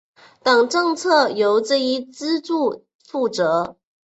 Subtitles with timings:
[0.43, 3.77] 等政策由这一支柱负责。